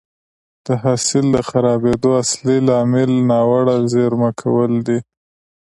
[0.65, 4.99] د حاصل د خرابېدو اصلي لامل ناوړه زېرمه کول دي